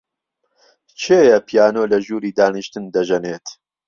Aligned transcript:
کێیە 1.01 1.37
پیانۆ 1.47 1.83
لە 1.91 1.97
ژووری 2.05 2.31
دانیشتن 2.37 2.83
دەژەنێت؟ 2.93 3.45